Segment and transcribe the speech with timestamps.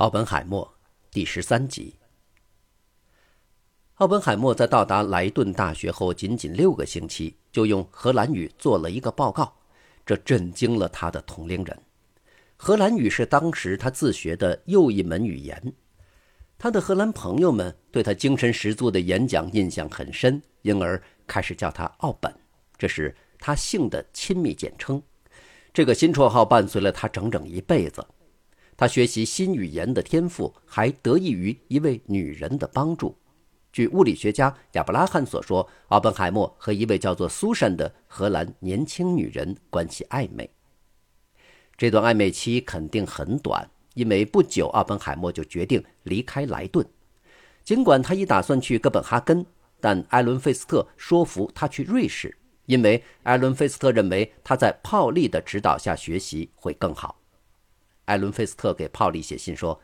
[0.00, 0.66] 奥本海默
[1.10, 1.94] 第十三集。
[3.96, 9.54] 奥本海默在到达莱顿大学后，仅仅六个星期就用荷兰语做了一个报告，
[10.06, 11.78] 这震惊了他的同龄人。
[12.56, 15.74] 荷兰语是当时他自学的又一门语言，
[16.56, 22.34] 他的荷兰朋友们对他精神十足的演讲印象很深，因而开始叫他奥本，
[22.78, 25.02] 这是他姓的亲密简称。
[25.74, 28.02] 这个新绰号伴随了他整整一辈子。
[28.80, 33.14] 他学习新语言的天赋还得益于一位女人的帮助。
[33.70, 40.50] 据物理学家亚伯拉罕所说，奥本海默和一位叫做苏珊的荷兰年轻女人关系暧昧。
[41.76, 46.82] 这段暧昧期肯定很短，因为不久奥本海默就决定离开莱顿。
[47.62, 49.44] 尽管他已打算去哥本哈根，
[49.78, 57.19] 但艾伦·费斯特说服他去瑞士，因为艾伦·费斯特认为他在泡利的指导下学习会更好。
[58.10, 59.80] 艾伦·费斯特给泡利写信说：“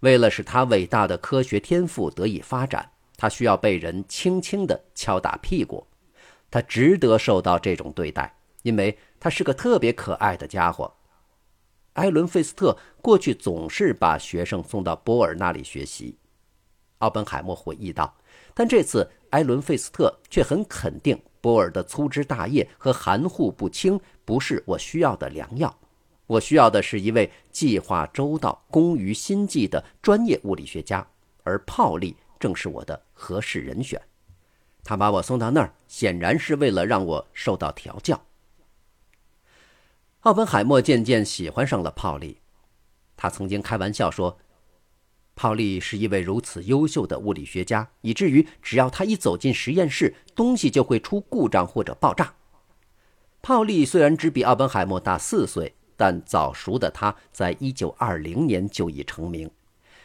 [0.00, 5.86] 为了使他伟大的科学天赋得以发展，他需要被人轻轻地敲打屁股。
[6.50, 10.92] 他值得受到这种对待，因为他是个特别可爱的家伙。”
[11.94, 16.18] 艾伦·费斯特过去总是把学生送到波尔那里学习，
[16.98, 18.12] 奥本海默回忆道。
[18.54, 25.72] 但这次艾伦·费斯特却很肯定，波尔的粗枝大叶和含糊不清不是我需要的良药。
[26.28, 31.06] 我需要的是一位计划周到、工于心计的专业物理学家，
[31.42, 34.00] 而泡利正是我的合适人选。
[34.84, 38.22] 他把我送到那儿，显然是为了让我受到调教。
[40.20, 42.38] 奥本海默渐渐喜欢上了泡利，
[43.16, 44.38] 他曾经开玩笑说
[45.34, 52.34] ：“泡利是一位如此优秀的物理学家，以至于只要他一走进实验室，东西就会出故障或者爆炸。”
[53.40, 55.76] 泡利虽然只比奥本海默大四岁。
[55.98, 59.50] 但早熟的他，在一九二零年就已成名。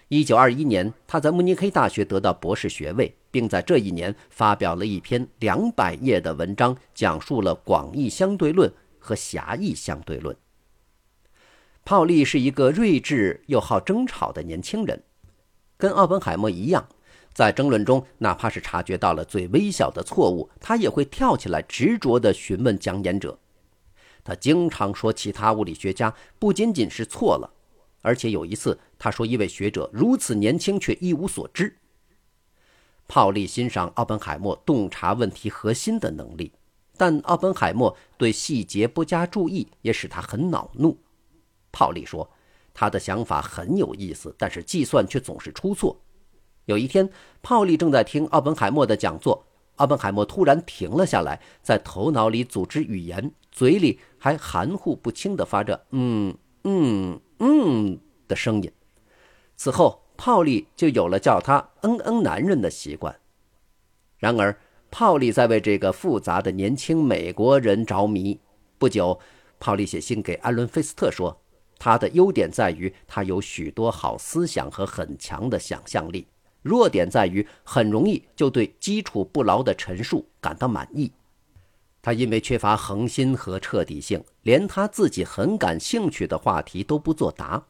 [0.07, 10.35] 一九二一年，他在慕尼黑大学得到博士学位，并在这一年发表了一篇两百页的文章，讲述了广义相对论和狭义相对论。
[11.85, 15.03] 泡利是一个睿智又好争吵的年轻人，
[15.77, 16.87] 跟奥本海默一样，
[17.33, 23.37] 在争论中，哪怕是察觉到了最微小的错误，他也会跳起来，执着地询问讲演者。
[24.23, 27.53] 他经常说，其他物理学家不仅仅是错了，
[28.01, 31.77] 而且有一次他说，一位学者如此年轻却一无所知。
[33.07, 36.53] 泡利欣赏奥本海默洞察问题核心的能力，
[36.95, 40.97] 但奥本海默对细节不加注意也使他很恼怒。
[41.71, 42.29] 泡利说，
[42.73, 45.99] 他的想法很有意思，但是计算却总是出错。
[46.65, 47.09] 有一天，
[47.41, 49.45] 泡利正在听奥本海默的讲座。
[49.77, 58.71] 奥本海默突然停了下来，在头脑里组织语言，嘴里还含糊不清地发着“嗯嗯嗯”的声音。
[59.55, 63.15] 此后，泡利就有了叫他“嗯嗯男人”的习惯。
[64.17, 64.55] 然而，
[64.91, 68.39] 泡利在为这个复杂的年轻美国人着迷。
[68.77, 69.19] 不久，
[69.59, 71.41] 泡利写信给艾伦·费斯特说
[71.79, 76.27] ：“他的优点在于他有许多好思想和很强的想象力。”
[76.63, 81.11] 弱点在于很容易就对基础不牢的陈述感到满意。
[82.01, 87.63] 他因为缺乏恒心和彻底性，连他自己很感兴趣的话题都不作答。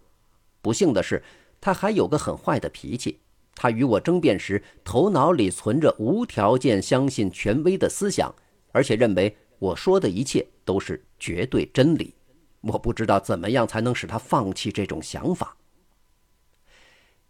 [0.62, 1.22] 不幸的是，
[1.59, 3.20] 他还有个很坏的脾气。
[3.56, 8.34] 他与我争辩时，头脑里存着无条件相信权威的思想，
[8.72, 12.16] 而且认为我说的一切都是绝对真理。
[12.62, 15.56] 我不知道怎么样才能使他放弃这种想法。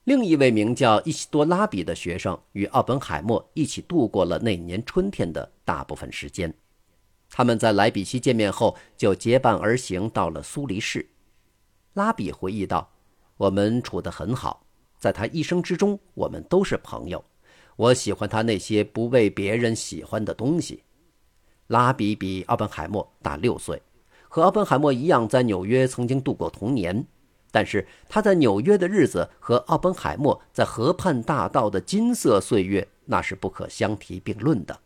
[0.05, 6.53] 另一位名叫伊西多拉比的学生与奥本海默一起度过了那年春天的大部分时间。
[7.29, 11.07] 他们在莱比锡见面后，就结伴而行到了苏黎世。
[11.93, 12.91] 拉比回忆道
[13.37, 14.65] ：“我们处得很好，
[14.99, 17.23] 在他一生之中，我们都是朋友。
[17.77, 20.83] 我喜欢他那些不为别人喜欢的东西。”
[21.67, 23.81] 拉比比奥本海默大六岁，
[24.27, 27.07] 和奥本海默一样，在纽约曾经度过童年。
[27.53, 34.79] 但是他在纽约的日子和奥本海默在河畔大道的金色岁月，那是不可相提并论的。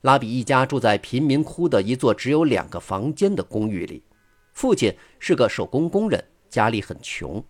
[0.00, 4.02] 拉比一家住在贫民窟的一座只有两个房间的公寓里，
[4.54, 7.44] 父亲是个手工工人，家里很穷。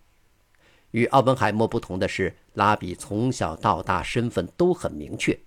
[0.91, 5.39] 与奥本海默不同的是，拉比从小到大身份都很明确，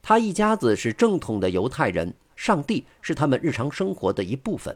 [0.00, 4.74] 他一家子是正统的犹太人，上帝是他们日常生活的一部分。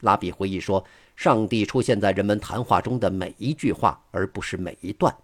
[0.00, 0.84] 拉比回忆说。
[1.16, 5.14] 上帝出现在人们谈话中的每一句话，而不是每一段。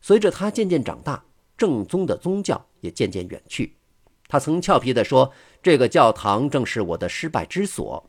[0.00, 1.24] 随着他渐渐长大，
[1.58, 3.74] 正宗的宗教也渐渐远去。
[4.28, 8.08] 他曾俏皮地说：“这个教堂正是我的失败之所。”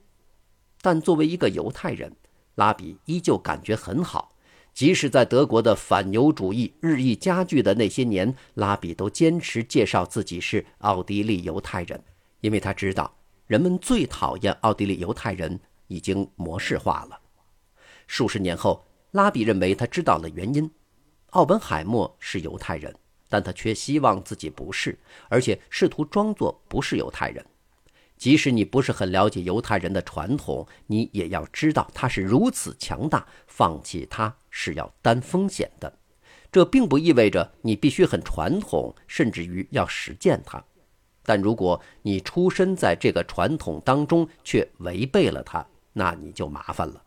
[0.79, 2.15] 但作为一个犹太人，
[2.53, 4.35] 拉比依旧感觉很好。
[4.71, 12.03] 即使在德国的反犹主义日益加剧的那些年，拉比都坚持介绍自己是奥地利犹太人，
[12.41, 13.11] 因为他知道
[13.47, 15.59] 人们最讨厌奥地利犹太人
[15.91, 17.19] 已经模式化了。
[18.07, 20.71] 数十年后，拉比认为他知道了原因：
[21.31, 22.95] 奥本海默是犹太人，
[23.27, 24.97] 但他却希望自己不是，
[25.27, 27.45] 而且试图装作不是犹太人。
[28.17, 35.91] 即使你不是很了解犹太人的传统，你也要知道他是如此强大，放弃他是要担风险的。
[36.51, 40.63] 这并不意味着你必须很传统，甚至于要实践它。
[41.23, 47.03] 但如果你出身在这个传统当中，却违背了它，那你就麻烦了。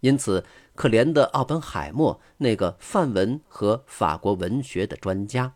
[0.00, 5.54] 因此，可怜的奥本海默，那个范文和法国文学的专家。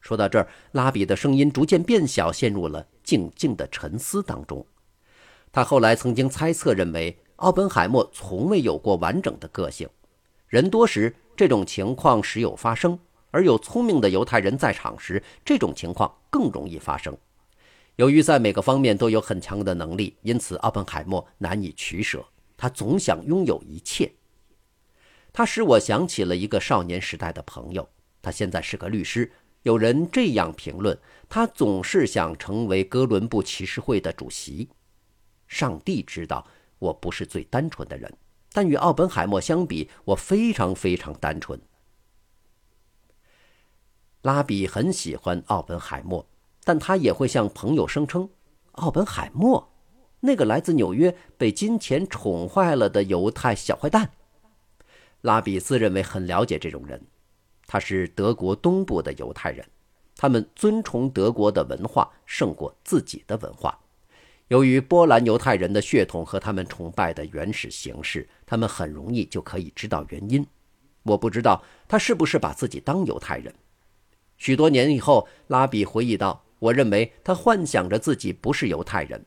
[0.00, 4.64] 说到这儿，拉比的声音逐渐变小，陷入了静静的沉思当中。
[5.50, 9.88] 他后来曾经猜测认为，奥本海默从未有过完整的个性。
[10.46, 12.98] 人多时，这种情况时有发生；
[13.30, 17.16] 而有聪明的犹太人在场时，这种情况更容易发生。
[17.96, 22.24] 由于在每个方面都有很强的能力，因此奥本海默难以取舍。
[22.56, 24.12] 他总想拥有一切。
[25.32, 27.88] 他使我想起了一个少年时代的朋友，
[28.22, 29.30] 他现在是个律师。
[29.62, 30.98] 有人这样评论：
[31.28, 34.68] 他总是想成为哥伦布骑士会的主席。
[35.48, 36.46] 上帝知道
[36.78, 38.12] 我不是最单纯的人，
[38.52, 41.60] 但与奥本海默相比，我非常非常单纯。
[44.22, 46.26] 拉比很喜欢奥本海默，
[46.64, 48.28] 但他也会向朋友声称：
[48.72, 49.70] 奥本海默，
[50.20, 54.10] 那个来自纽约、被金钱宠坏了的犹太小坏蛋。
[55.20, 57.00] 拉比自认为很了解这种人。
[57.66, 59.66] 他是德国东部的犹太人，
[60.16, 63.78] 他们尊崇德国的文化胜过自己的文化。
[64.48, 70.46] 由于波兰犹太人的血统和他们崇拜的原始形式，他们很容易就可以知道原因。
[71.04, 73.54] 我不知道他是不是把自己当犹太人。
[74.36, 79.22] 许多年以后，拉比回忆道：“我认为他幻想着自己不是犹太人。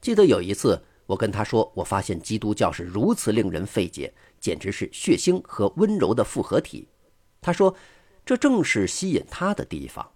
[0.00, 6.88] 记得有一次，我跟他说，我发现基督教是如此令人费解，简直是血腥和温柔的复合体。”
[7.40, 7.76] 他说
[8.26, 10.10] ：“这正是吸引他的地方。”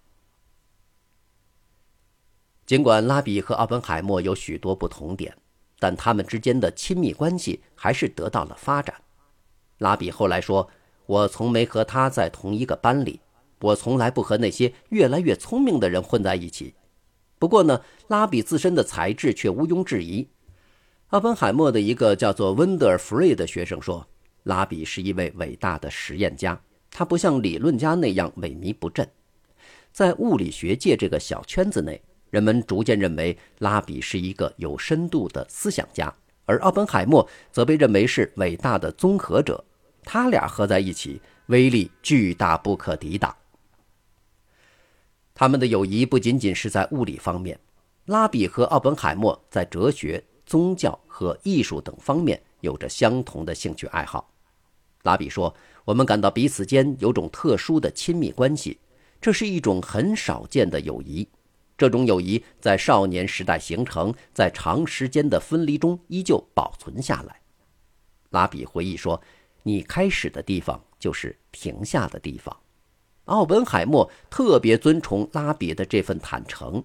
[2.67, 5.39] 尽管拉比和奥本海默有许多不同点，
[5.79, 9.01] 但他们之间的亲密关系还是得到了发展。
[9.79, 10.69] 拉比后来说
[11.07, 13.21] ：“我从没和他在同一个班里，
[13.61, 16.75] 我从来不和那些越来越聪明的人混在一起。”
[17.39, 20.29] 不过呢，拉比自身的才智却毋庸置疑。
[21.09, 24.07] 奥本海默的一个叫做温德尔·弗瑞的学生说
[24.45, 26.61] ：“拉比是一位伟大的实验家。”
[26.91, 29.07] 他不像理论家那样萎靡不振，
[29.93, 32.01] 在物理学界这个小圈子内，
[32.31, 36.13] 人们逐渐认为拉比是一个有深度的思想家，
[36.47, 39.63] 而奥本海默则被认为是伟大的综合者。
[40.03, 43.37] 他俩合在一起，威力巨大不可抵挡。
[45.41, 47.57] 他们的友谊不仅仅是在物理方面，
[48.07, 54.29] 拉比和奥本海默在哲学、宗教和艺术等方面有着相同的兴趣爱好。
[55.05, 55.55] 拉比说。
[55.85, 58.79] 我们感到彼此间有种特殊的亲密关系，
[59.23, 61.27] 这是一种很少见的友谊。
[61.79, 67.41] 这种友谊在少年时代形成，在长时间的分离中依旧保存下来。
[68.29, 69.19] 拉比回忆说
[69.65, 72.55] ：“你开始的地方就是停下的地方。”
[73.29, 76.83] 奥本海默特别尊崇拉比的这份坦诚。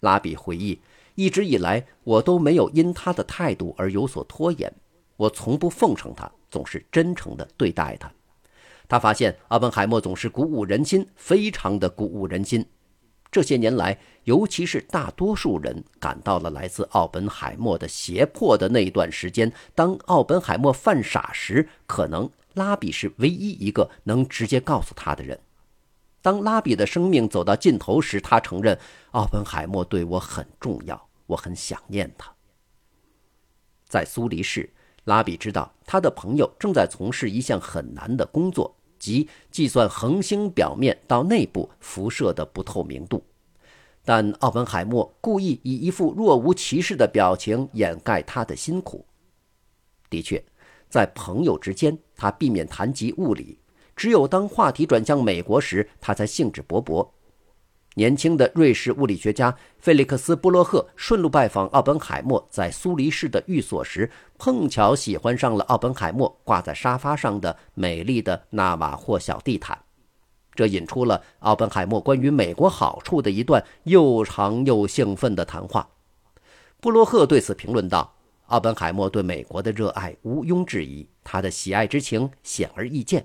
[0.00, 0.80] 拉比回忆
[1.14, 4.72] ：“一直以来，我都没有因他的态度而有所拖延，
[5.16, 8.10] 我从不奉承他，总是真诚地对待他。”
[8.88, 12.64] 他发现奥本海默总是鼓舞人心，非常的鼓舞人心。
[13.30, 25.38] 这些年来，尤其是大多数人感到了来自奥本海默的胁迫的那一段时间，当奥本海默犯傻时，可能拉比是唯一一个能直接告诉他的人。
[26.24, 28.78] 当拉比的生命走到尽头时，他承认
[29.10, 32.32] 奥本海默对我很重要，我很想念他。
[33.86, 34.72] 在苏黎世。
[35.04, 43.22] 拉比知道他的朋友正在从事一项很难的工作，即计算恒星表面到内部辐射的不透明度。
[44.02, 49.04] 但奥本海默故意以一副若无其事的表情掩盖他的辛苦。
[50.08, 50.42] 的确，
[50.88, 53.58] 在朋友之间，他避免谈及物理；
[53.96, 57.08] 只有当话题转向美国时，他才兴致勃勃。
[57.96, 69.78] 年轻的瑞士物理学家费利克斯·布洛赫顺路拜访奥本海默在苏黎世的寓所时，碰巧喜欢上了奥本海默挂在沙发上的美丽的纳瓦霍小地毯，
[70.56, 75.88] 这引出了奥本海默关于美国好处的一段又长又兴奋的谈话。
[76.80, 78.12] 布洛赫对此评论道
[78.46, 83.24] ：“奥本海默对美国的热爱毋庸置疑，他的喜爱之情显而易见。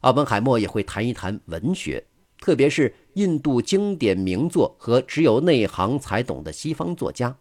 [0.00, 2.06] 奥本海默也会谈一谈文学，
[2.40, 7.36] 特别是印度经典名作和只有内行才懂的西方作家。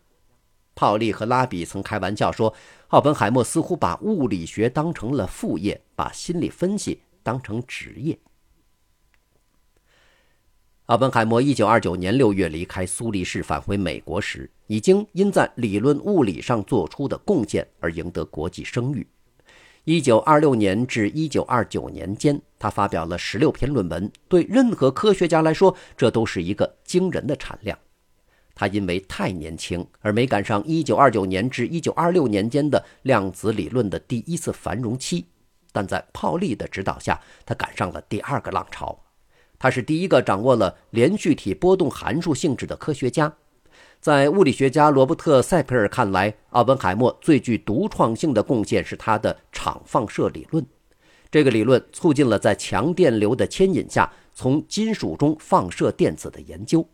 [0.73, 2.53] 泡利和拉比曾开玩笑说，
[2.87, 8.17] 奥本海默似乎把物理学当成了副业，把心理分析当成职业。
[10.85, 19.05] 奥本海默一九二九年六月离开苏黎世返回美国时，已经因在理论物理上做出的贡献而赢得国际声誉。
[19.87, 27.79] 一九二六年至一九二九年间，他发表了十六篇论文，对任何科学家来说，这都是一个惊人的产量。
[28.53, 35.23] 他因为太年轻而没赶上一九二九年至一九二六年间的量子理论的第一次繁荣期，
[35.71, 39.05] 但在泡利的指导下，他赶上了第二个浪潮。
[39.57, 43.33] 他是第一个掌握了连续体波动函数性质的科学家。
[43.99, 50.65] 在物理学家罗伯特·塞佩尔看来，奥本海默最具独创性的贡献是他的场放射理论。
[51.29, 56.87] 这个理论促进了在强电流的牵引下从金属中放射电子的研究。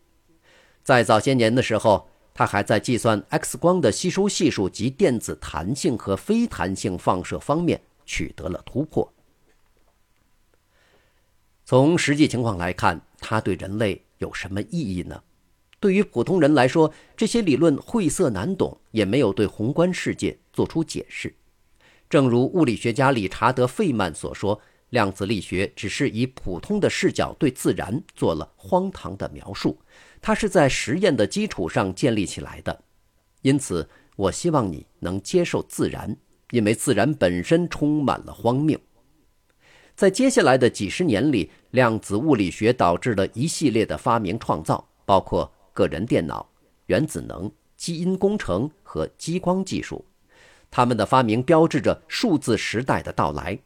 [0.82, 9.14] 在早些年的时候，他还在计算 X 光的吸收系数及电子弹性和非弹性放射方面取得了突破。
[11.64, 15.22] 从实际情况来看，它对人类有什么意义呢？
[15.84, 21.36] 对于普通人来说，这些理论晦涩难懂，也没有对宏观世界做出解释。
[22.10, 24.58] 正如物理学家理查德·费曼所说，
[24.92, 29.78] 量子力学只是以普通的视角对自然做了荒唐的描述，
[30.22, 32.82] 它是在实验的基础上建立起来的。
[33.42, 33.86] 因此，
[34.16, 36.16] 我希望你能接受自然，
[36.52, 38.80] 因为自然本身充满了荒谬。
[39.96, 46.50] 在接下来的几十年里，量子物理学导致了一系列的发明创造，包括个人电脑、
[46.86, 50.06] 原子能、基因工程和激光技术。
[50.72, 53.60] 他们的发明标志着数字时代的到来。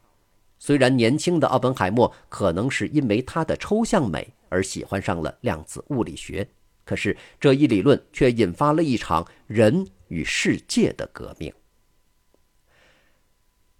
[0.58, 6.46] 虽然年轻的奥本海默可能是因为他的抽象美而喜欢上了量子物理学，
[6.84, 11.52] 可是这一理论却引发了一场人与世界的革命。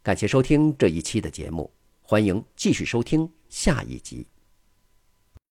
[0.02, 1.70] 感谢收听这一期的节目。
[2.00, 4.37] 欢迎继续收听下一集。